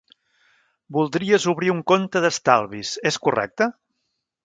[0.97, 3.73] Voldries obrir un compte d'estalvis, és correcte?